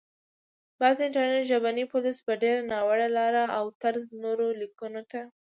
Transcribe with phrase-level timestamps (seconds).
[0.79, 5.21] بعضي انټرنټي ژبني پوليس په ډېره ناوړه لاره او طرز نورو ليکونکو ته